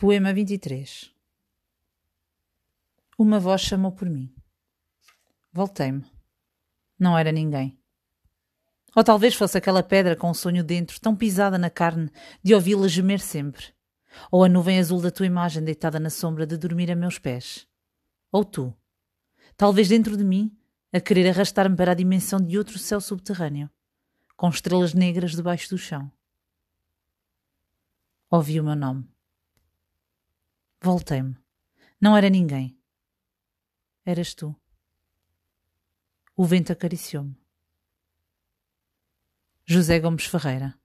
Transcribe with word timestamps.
Poema 0.00 0.32
23 0.32 1.14
Uma 3.18 3.38
voz 3.38 3.60
chamou 3.60 3.92
por 3.92 4.08
mim. 4.08 4.34
Voltei-me. 5.52 6.06
Não 6.98 7.18
era 7.18 7.30
ninguém. 7.30 7.78
Ou 8.96 9.04
talvez 9.04 9.34
fosse 9.34 9.58
aquela 9.58 9.82
pedra 9.82 10.16
com 10.16 10.30
um 10.30 10.32
sonho 10.32 10.64
dentro, 10.64 10.98
tão 10.98 11.14
pisada 11.14 11.58
na 11.58 11.68
carne, 11.68 12.10
de 12.42 12.54
ouvi-la 12.54 12.88
gemer 12.88 13.20
sempre. 13.20 13.74
Ou 14.32 14.42
a 14.42 14.48
nuvem 14.48 14.78
azul 14.78 15.02
da 15.02 15.10
tua 15.10 15.26
imagem 15.26 15.62
deitada 15.62 16.00
na 16.00 16.08
sombra 16.08 16.46
de 16.46 16.56
dormir 16.56 16.90
a 16.90 16.96
meus 16.96 17.18
pés. 17.18 17.68
Ou 18.32 18.42
tu, 18.42 18.74
talvez 19.54 19.86
dentro 19.86 20.16
de 20.16 20.24
mim, 20.24 20.50
a 20.90 20.98
querer 20.98 21.28
arrastar-me 21.28 21.76
para 21.76 21.92
a 21.92 21.94
dimensão 21.94 22.40
de 22.40 22.56
outro 22.56 22.78
céu 22.78 23.02
subterrâneo, 23.02 23.68
com 24.34 24.48
estrelas 24.48 24.94
negras 24.94 25.32
debaixo 25.32 25.68
do 25.68 25.76
chão. 25.76 26.10
Ouvi 28.30 28.58
o 28.58 28.64
meu 28.64 28.74
nome. 28.74 29.06
Voltei-me. 30.82 31.36
Não 32.00 32.16
era 32.16 32.30
ninguém. 32.30 32.80
Eras 34.04 34.34
tu. 34.34 34.56
O 36.34 36.44
vento 36.46 36.72
acariciou-me. 36.72 37.38
José 39.66 40.00
Gomes 40.00 40.24
Ferreira 40.24 40.79